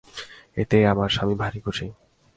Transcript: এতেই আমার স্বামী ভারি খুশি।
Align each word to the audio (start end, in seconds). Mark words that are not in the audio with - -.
এতেই 0.57 0.85
আমার 0.85 1.09
স্বামী 1.09 1.35
ভারি 1.35 1.59
খুশি। 1.59 1.87